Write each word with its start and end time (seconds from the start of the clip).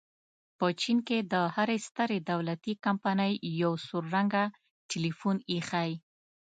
په 0.57 0.65
چین 0.81 0.97
کې 1.07 1.17
د 1.33 1.35
هرې 1.55 1.77
سترې 1.87 2.17
دولتي 2.31 2.73
کمپنۍ 2.85 3.33
یو 3.61 3.73
سور 3.85 4.03
رنګه 4.15 4.43
ټیلیفون 4.89 5.37
ایښی. 5.51 5.91